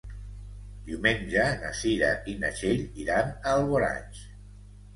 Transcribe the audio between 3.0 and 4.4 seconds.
iran a Alboraig.